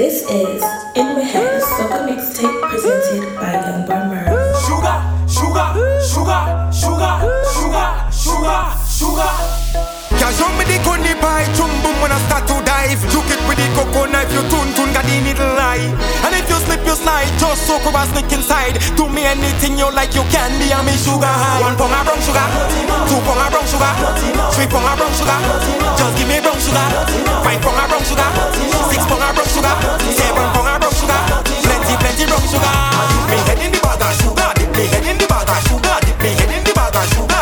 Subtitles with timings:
[0.00, 0.62] This is
[0.96, 4.32] In My Head Soca Mixtape presented by Young Bar
[4.64, 4.96] Sugar,
[5.28, 6.40] sugar, sugar,
[6.72, 9.32] sugar, sugar, sugar, sugar.
[10.16, 13.00] Can't show me the conny pie, chum boom when I start to dive.
[13.12, 15.84] Juke it with the cocoa knife, you tun tun got the needle lie.
[16.24, 18.80] And if you slip, you slide, just soak over sneak inside.
[18.96, 21.60] Do me anything you like, you can be on me sugar high.
[21.60, 22.46] One pound of brown sugar,
[23.08, 23.92] two pound of brown sugar,
[24.56, 25.38] three pound of brown sugar.
[25.98, 26.86] Just give me brown sugar,
[27.44, 28.28] five pound of brown sugar,
[28.88, 29.74] six pound of brown sugar,
[30.16, 31.20] seven pound of brown sugar,
[31.64, 32.74] plenty plenty brown sugar.
[33.28, 35.96] Me head in the bag of sugar, dip me head in the bag of sugar,
[36.06, 37.39] dip me head in the bag of sugar,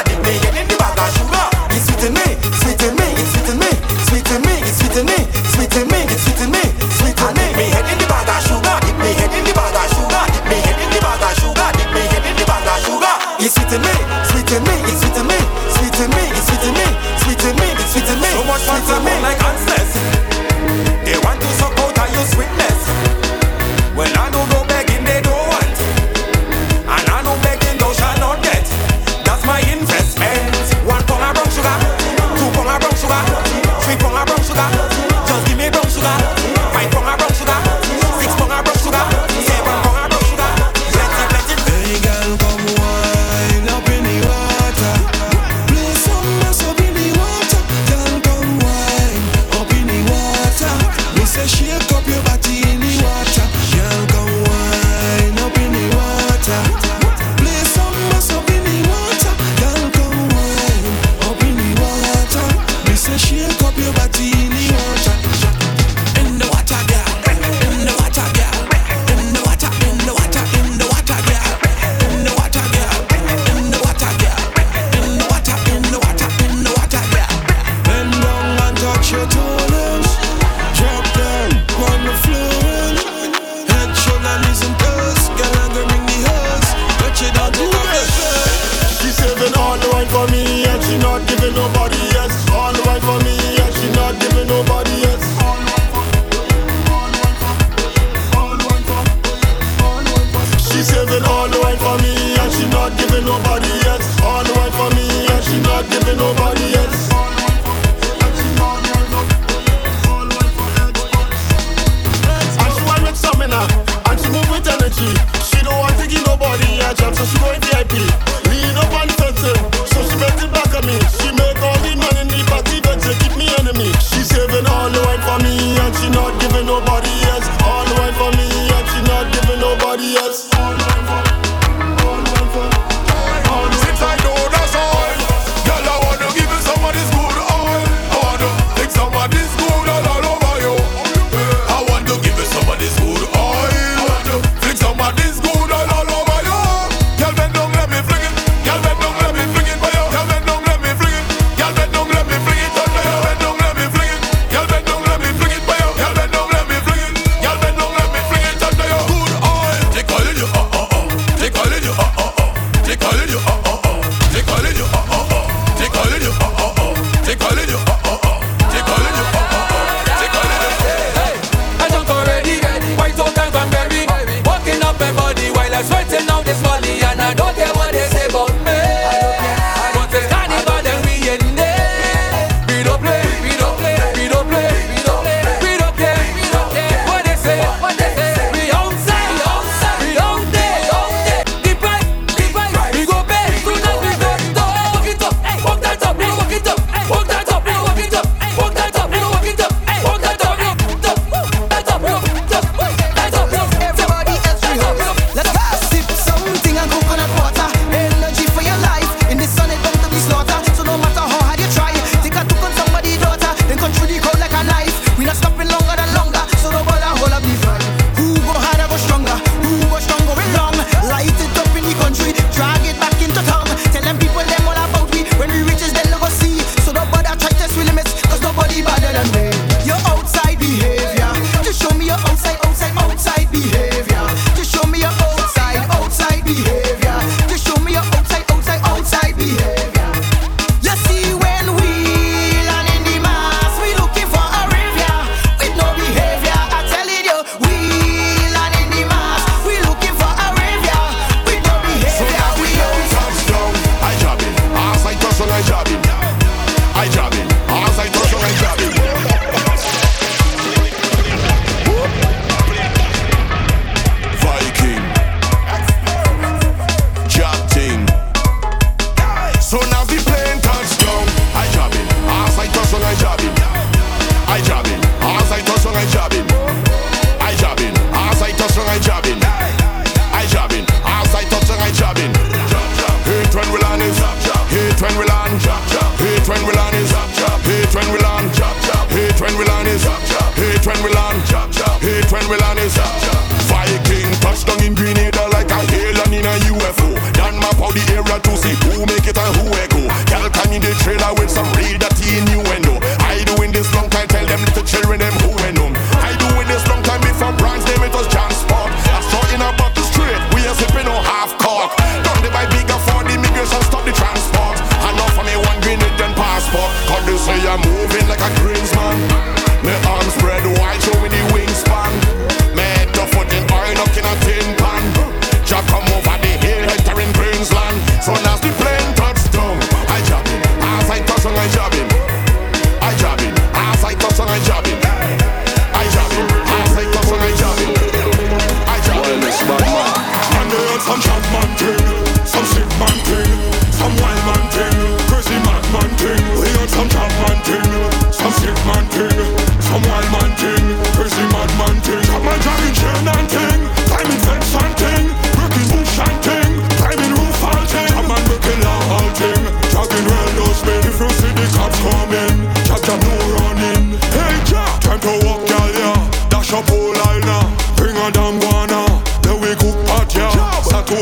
[367.97, 369.07] Bring a damn guana.
[369.43, 369.99] Then we cook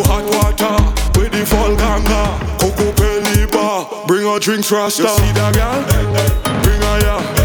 [0.04, 0.76] hot water.
[1.18, 1.44] With the
[4.06, 5.02] Bring drinks rasta.
[5.02, 6.62] You see that girl?
[6.62, 7.35] Bring her.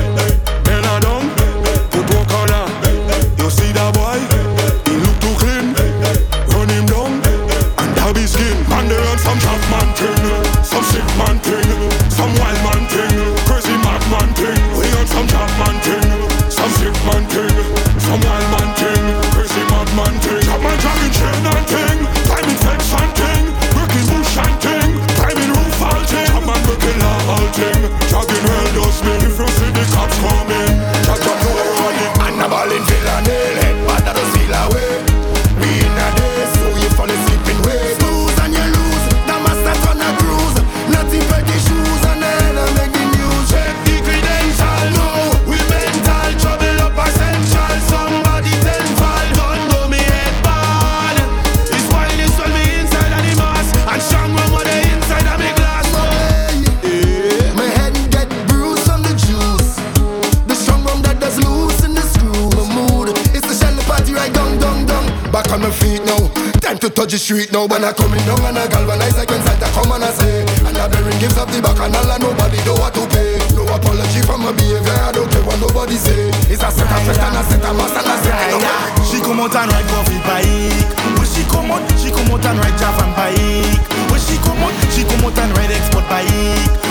[67.31, 69.63] street now, but I coming down and I galvanize against that.
[69.63, 72.19] I come and I say, and I bearing gifts up the back and all and
[72.19, 73.39] nobody know what to pay.
[73.55, 76.27] No apology for my behavior, I don't care what nobody say.
[76.51, 79.23] It's a set of fest and a set of mass and a set of She
[79.23, 80.91] come out and ride coffee bike.
[81.15, 83.79] When she come out, she come out and ride Java bike.
[84.11, 86.27] When she come out, she come out and ride export bike.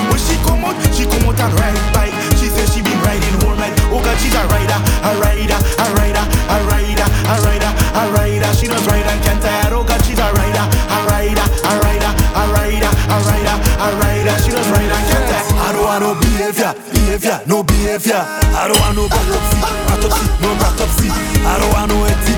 [0.08, 2.29] When she come out, she come out and ride bike.
[2.60, 3.72] Yeah, she be riding all night.
[3.88, 8.52] Oh God, she's a rider, a rider, a rider, a rider, a rider, a rider.
[8.52, 9.72] She does ride and can't tire.
[9.72, 14.36] Oh God, she's a rider, a rider, a rider, a rider, a rider, a rider.
[14.44, 15.56] She does ride and can't tire.
[15.56, 18.20] I don't want no behavior, behavior, no behavior.
[18.20, 21.16] I don't want no brat up feet, brat up feet, no brat up feet.
[21.40, 22.29] I don't want no.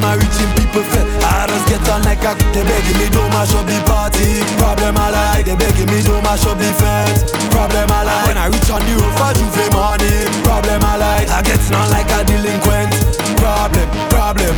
[0.00, 3.20] Problem a reaching people fit I just get on like a They begging me do
[3.36, 7.28] mash up the party Problem a lie They begging me do mash up the fence
[7.52, 10.42] Problem a lie When I reach on the roof, I do Juve money.
[10.42, 12.92] Problem a lie I get on like a delinquent.
[13.36, 14.54] Problem, problem.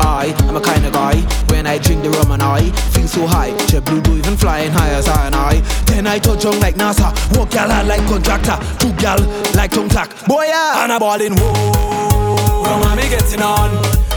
[0.00, 1.20] I am a kinda guy.
[1.50, 3.52] When I drink the rum and I think so high.
[3.70, 5.60] JetBlue do even flying higher as I and I.
[5.86, 7.12] Then I touch on like NASA.
[7.36, 8.58] Walk gal like contractor.
[8.78, 9.20] Two gal
[9.54, 10.84] like tongue tack Boy yeah.
[10.84, 12.64] And I ballin' whoa.
[12.64, 14.11] Rum and me getting on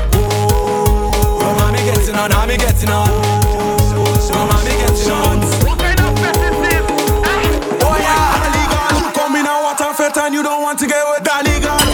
[1.86, 2.32] getting on?
[2.32, 3.08] I'm getting on?
[4.32, 5.40] Come I'm getting on.
[7.82, 10.88] Oh yeah, Aligan, you come in and what a fit and you don't want to
[10.88, 11.85] get with Aligan.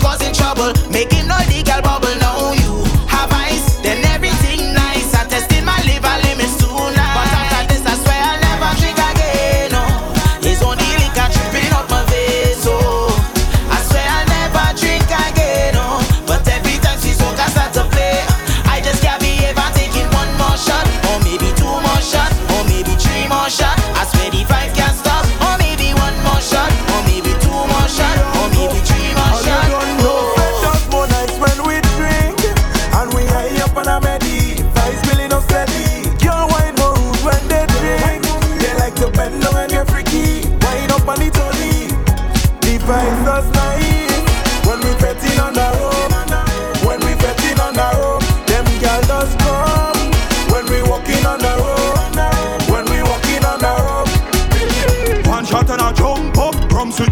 [0.00, 0.72] Causing trouble.
[0.90, 1.55] making noise.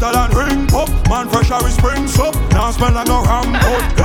[0.04, 0.88] metal and ring pop.
[1.08, 2.34] Man fresh, I spring up.
[2.52, 4.03] Now smell like a ram.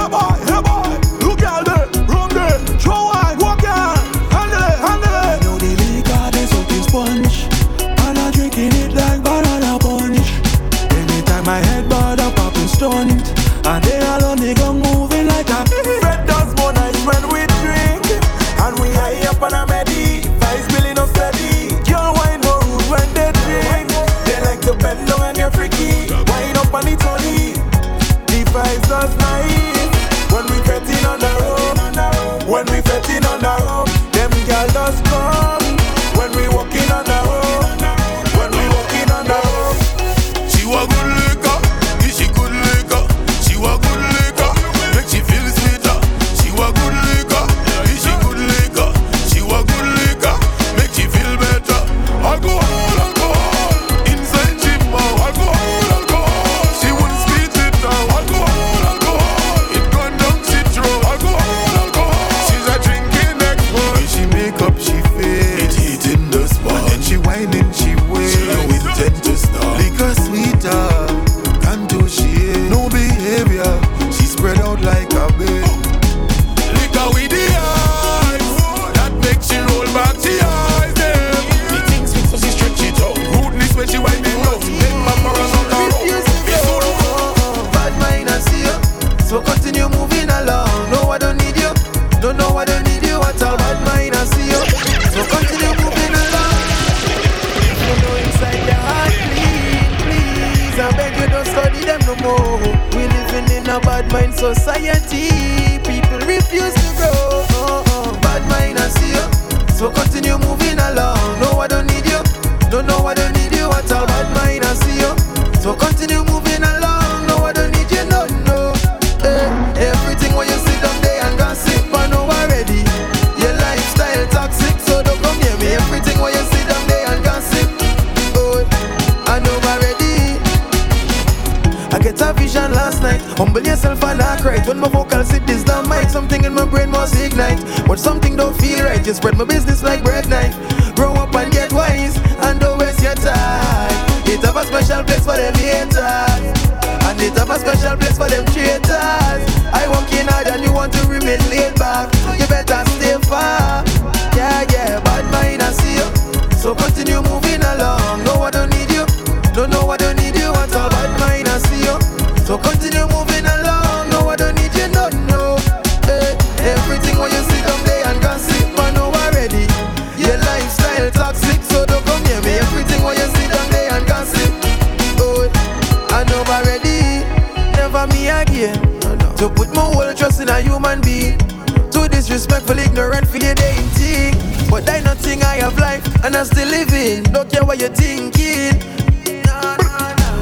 [182.99, 184.35] ignorant for your day thing.
[184.69, 187.23] But I nothing I have life and I still living.
[187.31, 188.75] Don't care what you're thinking.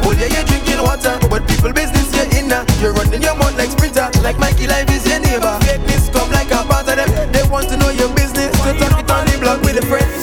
[0.01, 2.49] Well, yeah, you're drinking water, but people business you're in.
[2.81, 5.53] You're running your mouth like sprinter, like Mikey Life is your neighbor.
[5.67, 7.31] Fakeness come like a part of them.
[7.31, 10.16] They want to know your business, so talk it on the block with a friend.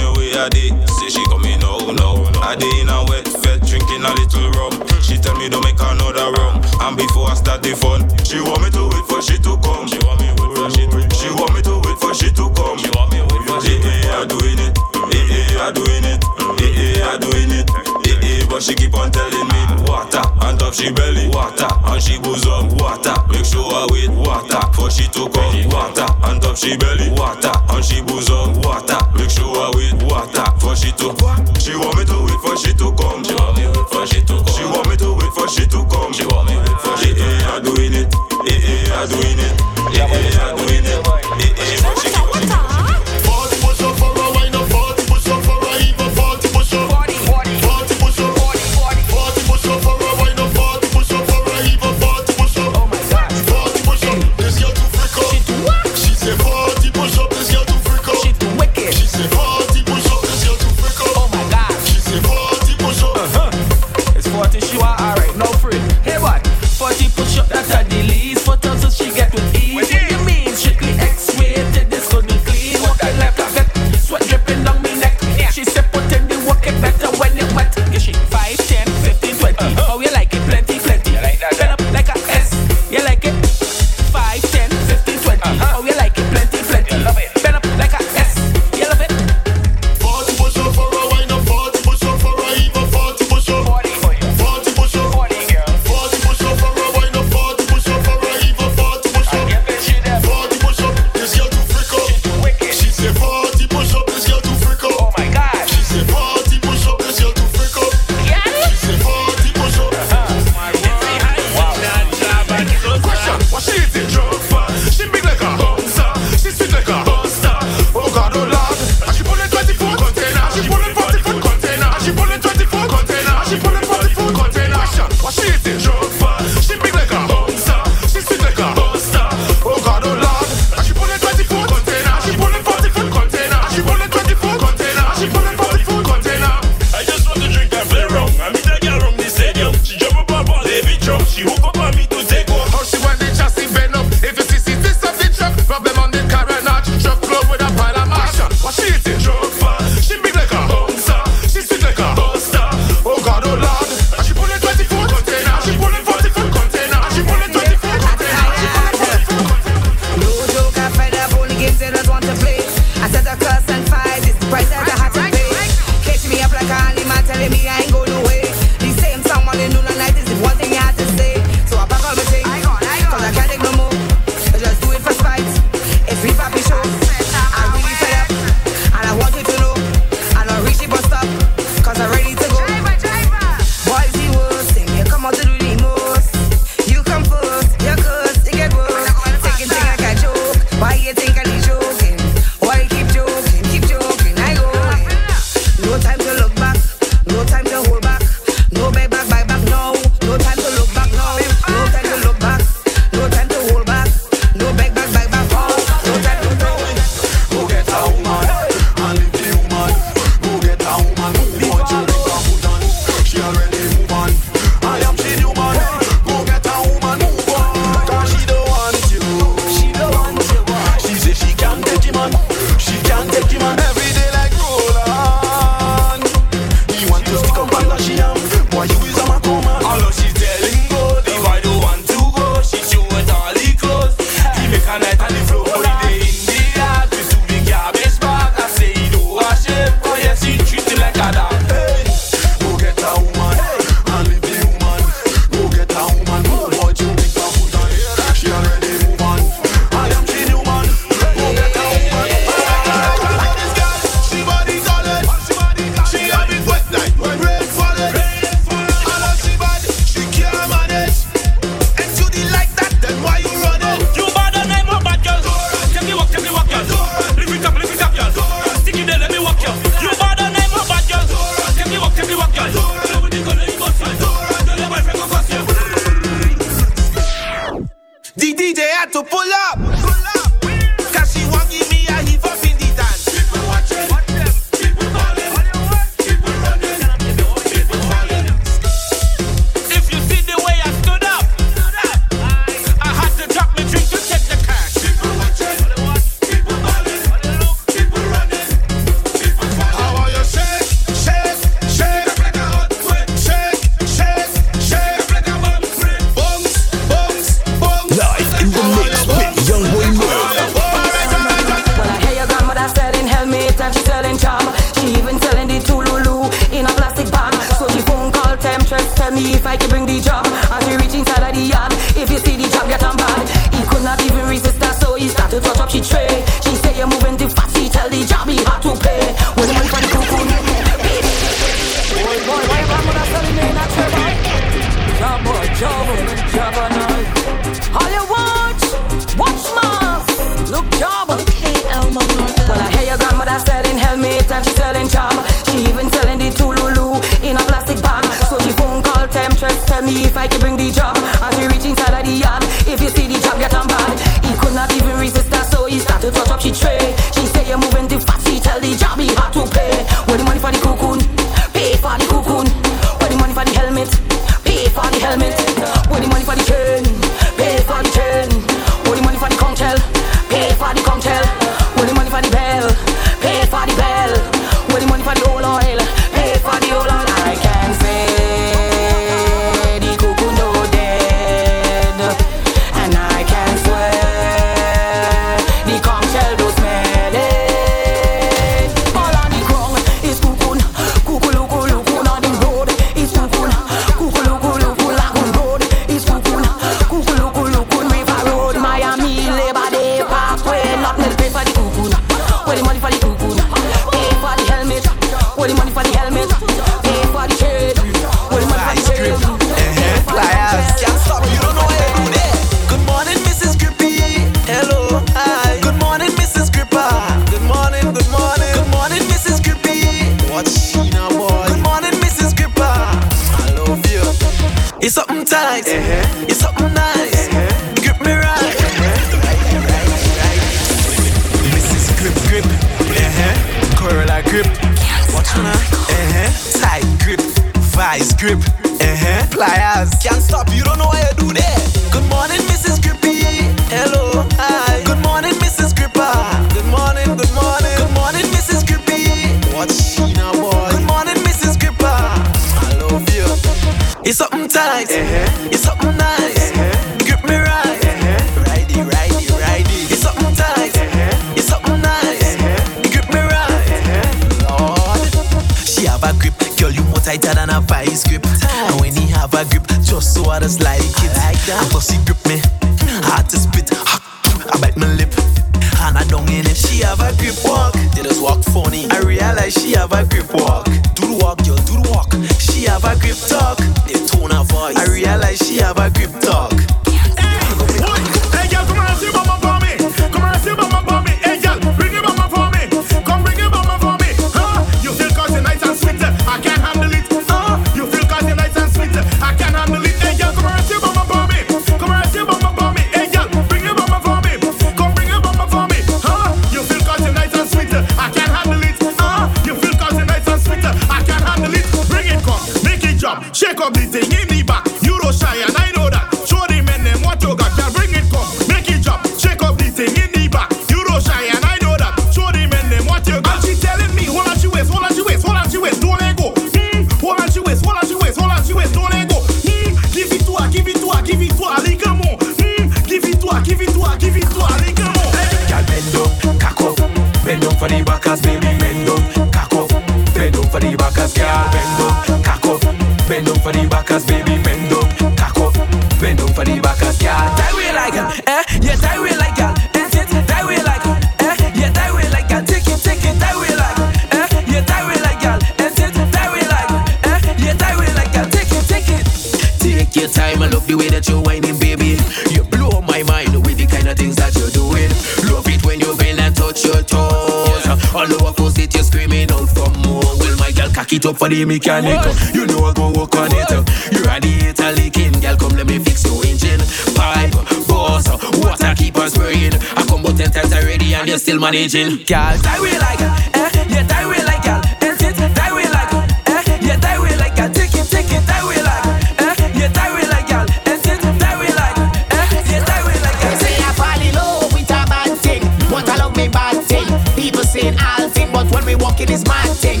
[571.66, 572.20] mechanic.
[572.54, 573.70] You know I go work on it.
[574.12, 575.56] You are the Italy king, girl.
[575.56, 576.80] Come let me fix your engine,
[577.14, 577.52] pipe,
[577.88, 579.74] boss, water keep on spraying.
[579.96, 582.56] I come about ten times already and you're still managing, girl.
[582.58, 583.88] Die way like, eh?
[583.88, 584.80] Yeah, die way like, girl.
[585.00, 585.36] That's it.
[585.36, 586.78] Die way like, eh?
[586.80, 587.70] Yeah, die way like, girl.
[587.72, 589.78] Take it, take it, die way like, eh?
[589.78, 590.66] Yeah, die way like, girl.
[590.84, 591.02] That's.
[591.04, 592.46] Die way like, eh?
[592.70, 593.56] Yeah, die way like, girl.
[593.58, 597.06] Say I fall in love with a bad thing, but I love me bad thing.
[597.36, 600.00] People saying I'll think, but when we walk in, it's my thing.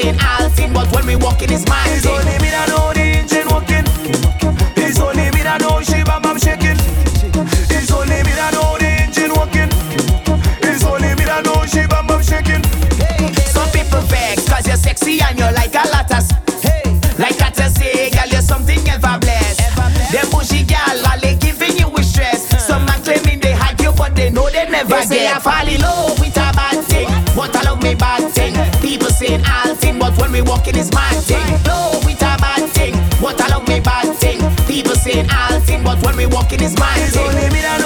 [0.00, 2.92] seen, all seen, but when we walk in, it's my It's only me that know
[2.92, 3.84] the engine working.
[4.76, 6.78] It's only me that know she bam bam shaking.
[7.70, 9.70] It's only me that know the engine working.
[10.64, 12.64] It's only me that know she bam bam shaking.
[12.96, 16.24] Hey, Some people vex cause you're sexy and you're like a lot of.
[16.64, 16.84] Hey.
[17.18, 19.60] Like I just say, girl, you're something ever blessed.
[19.60, 20.12] Ever blessed.
[20.12, 20.64] Them bushy
[21.40, 22.48] giving you stress.
[22.64, 25.08] Some man claiming they had you, but they know they never they get.
[25.08, 25.79] Say I fall in
[30.70, 31.46] it is my thing.
[31.64, 32.94] No, it's a bad thing.
[33.20, 34.38] What I love me bad thing.
[34.66, 37.79] People say I'll sing, but when we walk it is my thing.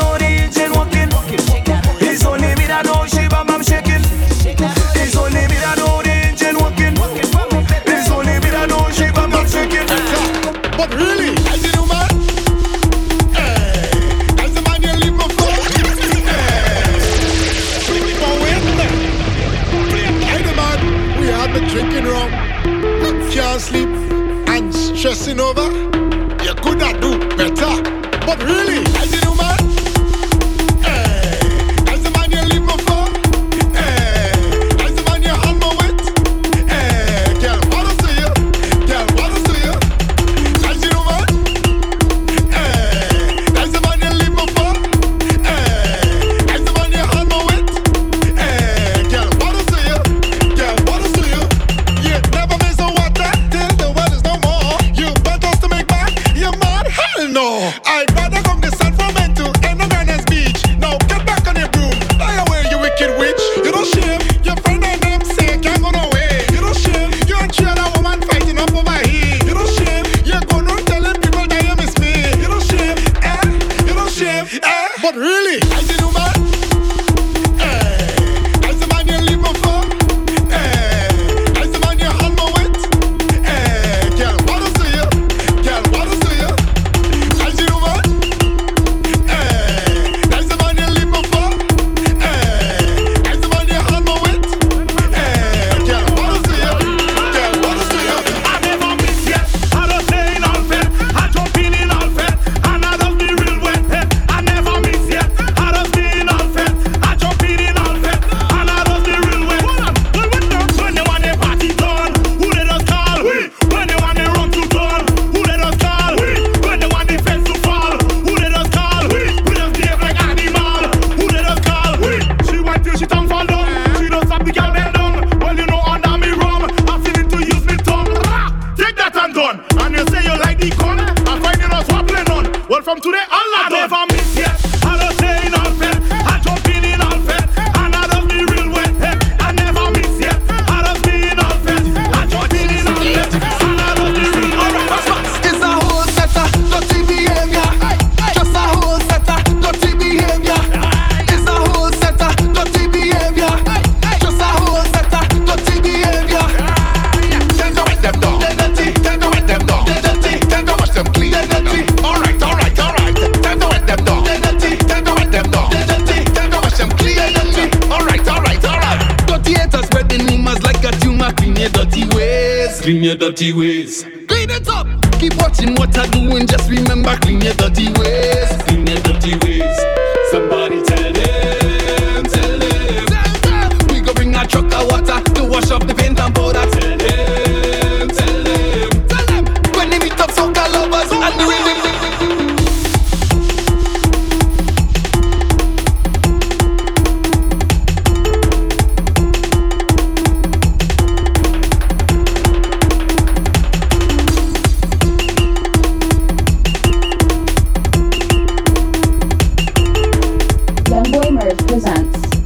[74.35, 74.89] Eh?
[75.03, 76.54] But really, I did.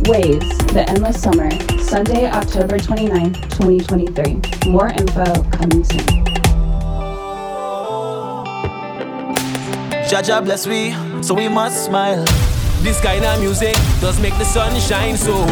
[0.08, 1.50] Waves, The Endless Summer,
[1.82, 4.70] Sunday, October 29, 2023.
[4.72, 6.24] More info coming soon.
[10.08, 10.92] Jaja bless we,
[11.22, 12.24] so we must smile.
[12.80, 15.44] This kind of music does make the sun shine so.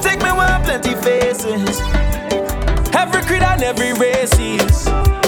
[0.00, 1.80] Take me where plenty faces.
[2.94, 5.23] Every creed and every race is.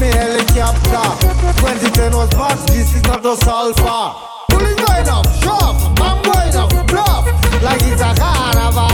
[0.00, 1.28] me helicopter.
[1.60, 4.16] 2010 was box, this is not a sulfur.
[4.48, 7.26] Pulling going up, shove, I'm going up, bluff,
[7.62, 8.88] like it's a carnival.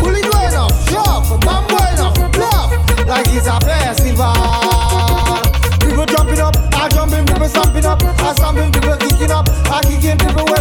[0.00, 2.70] Pulling going up, shove, I'm going up, bluff,
[3.06, 4.32] like it's a festival.
[5.84, 10.16] People jumping up, I jumping, people stomping up, I stomping, people kicking up, I kicking,
[10.16, 10.59] people.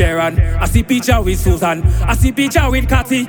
[0.00, 0.40] Sharon.
[0.40, 1.82] I see picture with Susan.
[1.84, 3.28] I see picture with Cathy.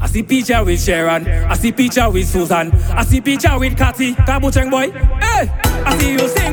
[0.00, 1.28] I see picture with Sharon.
[1.28, 2.72] I see picture with Susan.
[2.72, 4.14] I see picture with Cathy.
[4.14, 4.90] Kabucheng boy.
[5.20, 5.50] Hey,
[5.84, 6.26] I see you.
[6.26, 6.43] See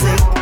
[0.00, 0.37] music.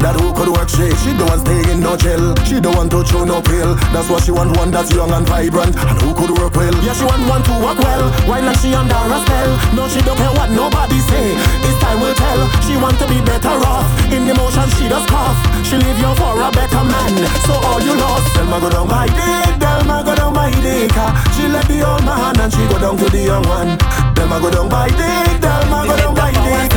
[0.00, 0.90] That who could work she.
[1.02, 2.34] She don't want stay in no jail.
[2.44, 3.74] She don't want to throw no pill.
[3.94, 6.74] That's why she want one that's young and vibrant and who could work well.
[6.84, 8.10] Yeah, she want one to work well.
[8.28, 9.50] Why like she under a spell?
[9.74, 11.36] No, she don't care what nobody say.
[11.62, 12.40] This time will tell.
[12.66, 13.86] She want to be better off.
[14.10, 15.38] In the motion she does cough.
[15.66, 17.14] She leave you for a better man.
[17.46, 18.26] So all you lost.
[18.34, 19.42] Delma go down by day.
[19.60, 20.88] Delma go down by day.
[21.36, 23.78] She left the old man and she go down to the young one.
[24.14, 25.24] Delma go down by day.
[25.38, 26.68] Delma go down by day.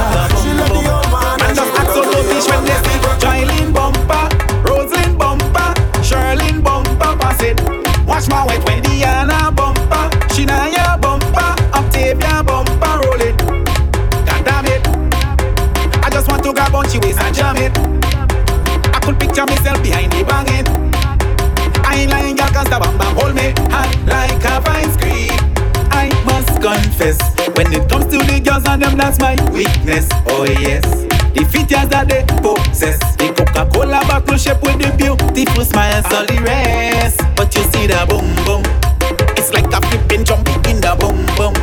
[0.43, 1.82] She left the old man and so
[2.13, 4.25] notice when they see Jylene bumper,
[4.67, 5.73] Rosalind bumper,
[6.05, 7.59] Sherlyn bumper, pass it.
[8.05, 13.37] Watch my white when Diana bumper, Shinaya bumper, Octavia bumper, roll it.
[14.27, 14.81] God damn it.
[16.05, 17.71] I just want to grab on she waist and jam it.
[18.95, 20.67] I could picture myself behind the banging.
[21.85, 25.33] I ain't lying, girl, cause the bam bam hold me hot like a vice cream.
[25.91, 27.19] I must confess,
[27.55, 30.07] when it comes to the girls and them, that's my weakness.
[30.27, 30.85] Oh yes,
[31.33, 32.99] the features that they possess.
[33.17, 37.21] The Coca-Cola bottle shape with the beautiful smiles, all the rest.
[37.35, 38.63] But you see the boom boom,
[39.37, 41.53] it's like a flipping jumping in the boom boom.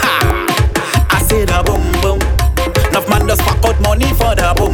[0.00, 1.06] Ha!
[1.10, 2.20] I see the boom boom.
[2.90, 4.67] Enough man just fuck out money for the boom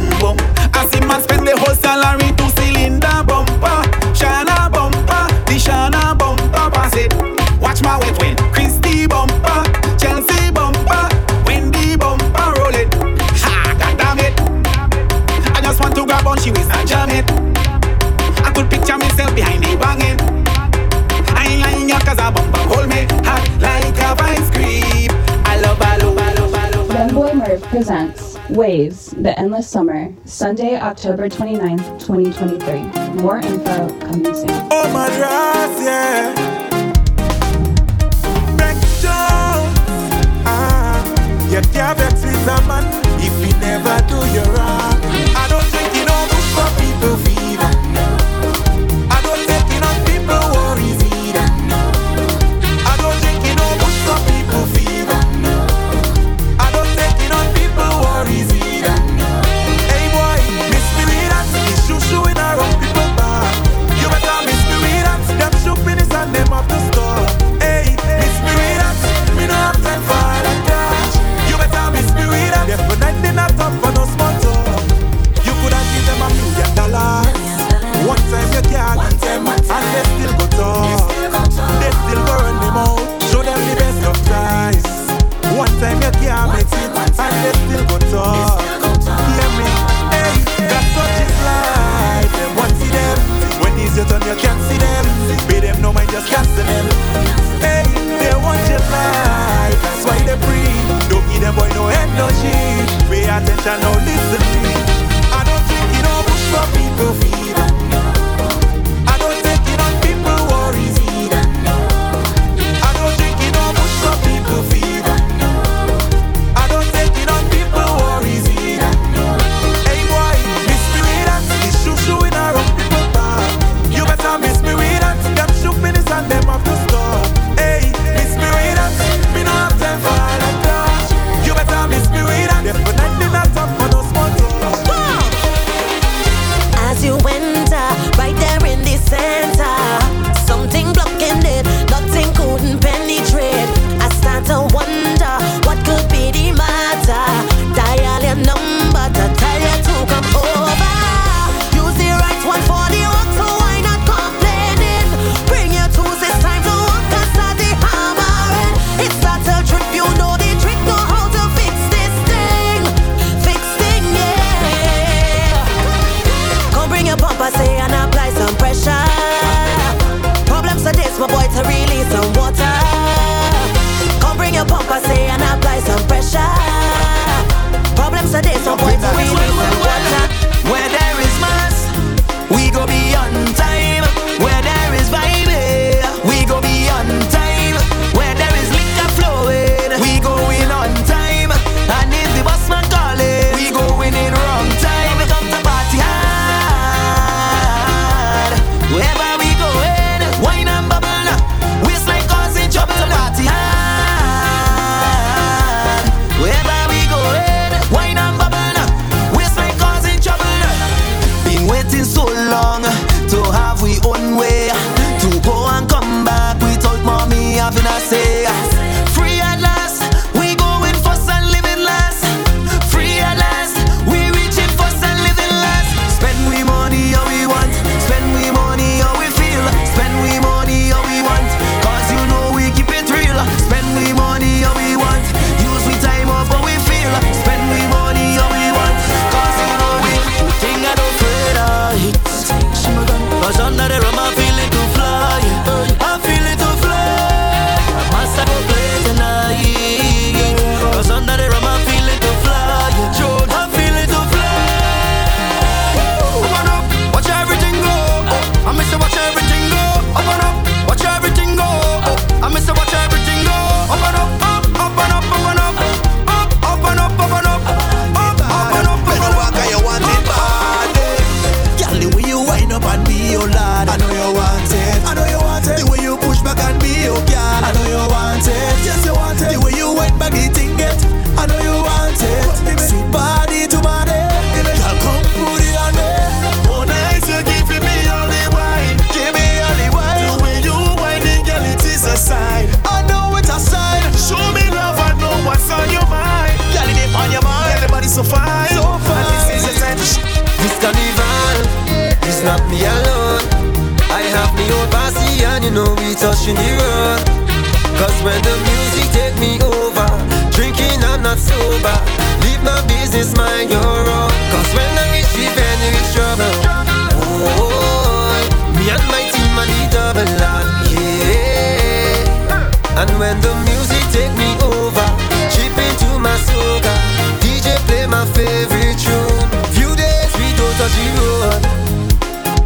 [28.55, 33.21] Waves, The Endless Summer, Sunday, October 29th, 2023.
[33.21, 34.49] More info coming soon.
[34.71, 35.09] Oh my
[35.83, 36.33] yeah.
[38.55, 39.77] Back Jones.
[40.45, 42.94] Ah, you can't vex with a man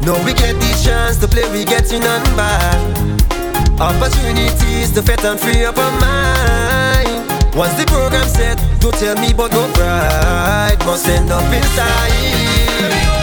[0.10, 2.58] No, we get the chance to play, we get in and by.
[3.78, 7.30] Opportunities to fit and free up our mind.
[7.54, 10.74] Once the program set, don't tell me but don't cry.
[10.82, 12.10] Must end up inside.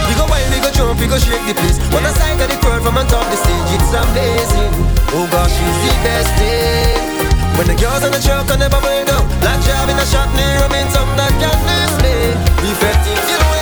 [0.07, 1.75] We go wild, we go jump, we go shake the place.
[1.91, 4.71] On the side of the crowd from on top the stage, it's amazing.
[5.11, 6.95] Oh gosh, it's the best day.
[7.59, 10.31] When the girls on the truck on the bubble down, black job in a shot,
[10.39, 12.31] they rubbing some that can't display.
[12.63, 13.56] We felt it, you know.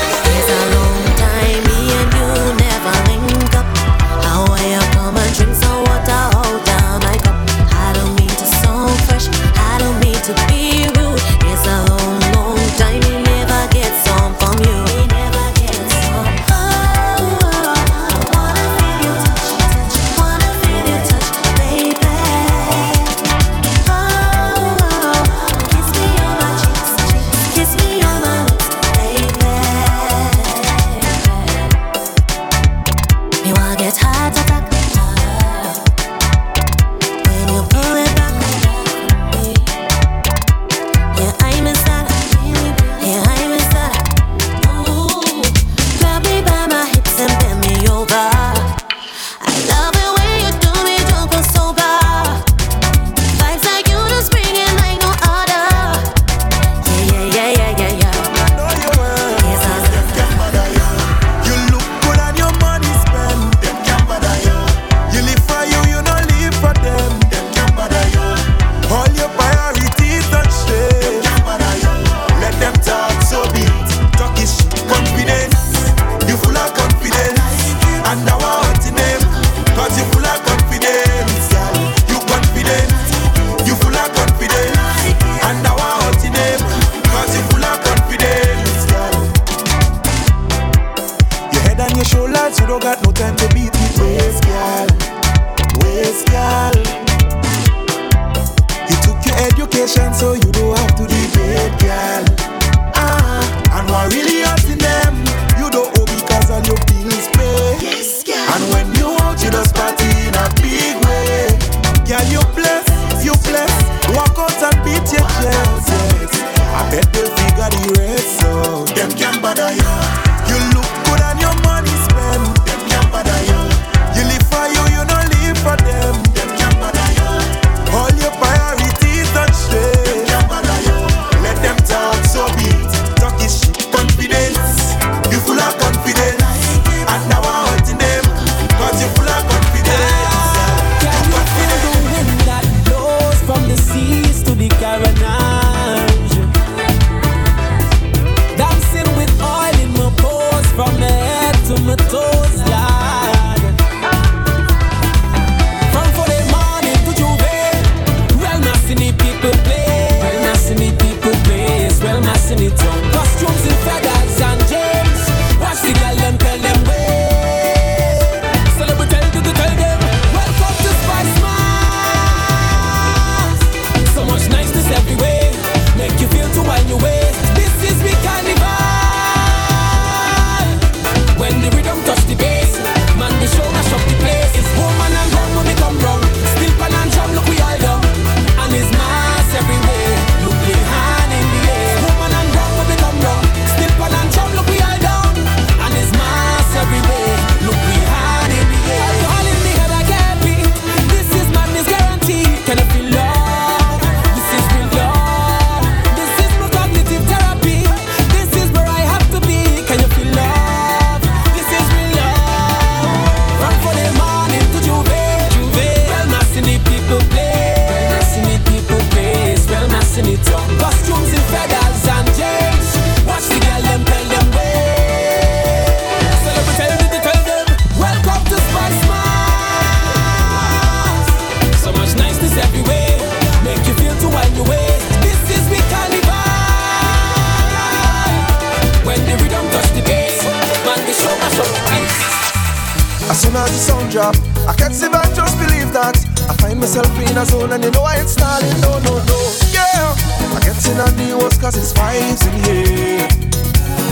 [243.56, 244.36] soon as the sound drop.
[244.68, 246.16] I can't see back, just believe that.
[246.50, 249.40] I find myself in a zone and you know I ain't stalling, no, no, no.
[249.72, 250.14] Yeah,
[250.56, 253.28] I get in a the worst cause it's vibes in here.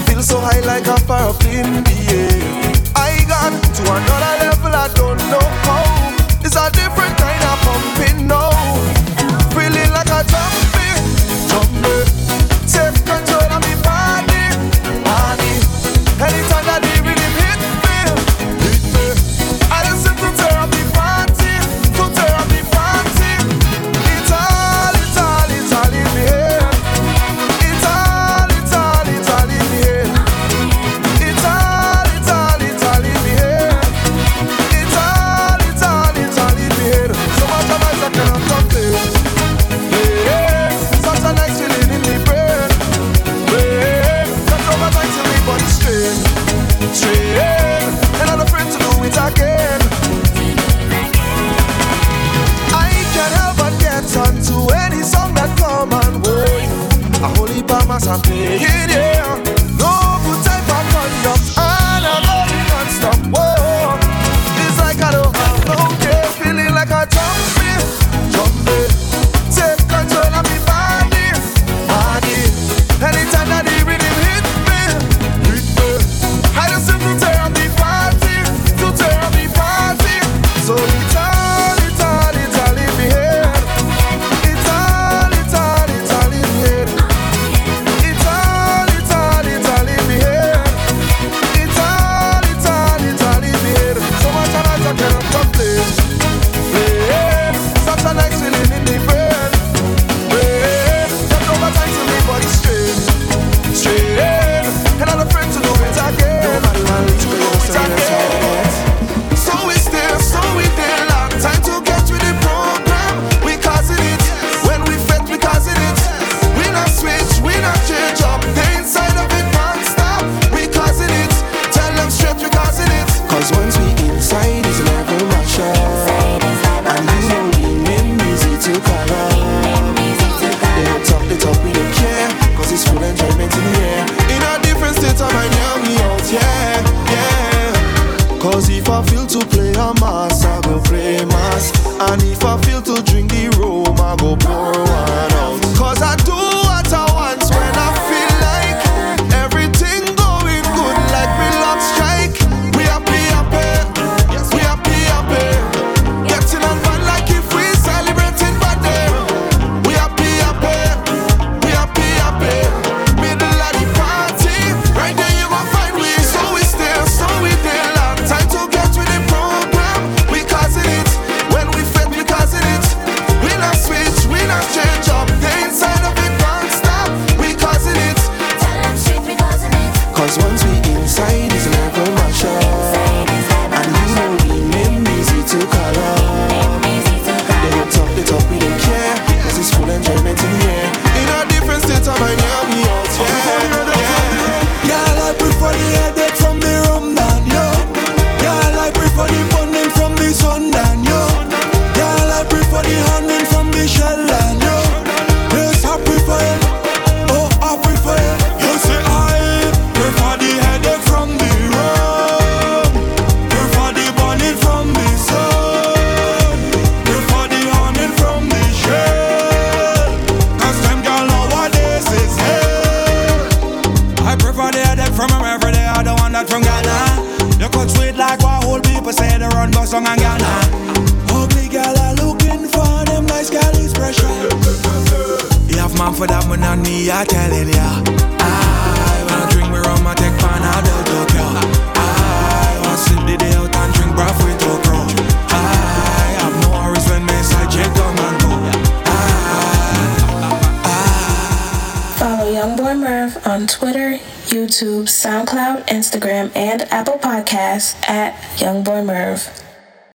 [0.08, 2.72] Feel so high like a fire up in the air.
[2.96, 5.84] I got to another level, I don't know how.
[6.44, 7.23] It's a different